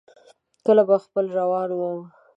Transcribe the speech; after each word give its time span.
کله 0.65 0.83
به 0.87 0.95
خپله 1.03 1.31
روان 1.39 1.69
ووم. 1.73 1.99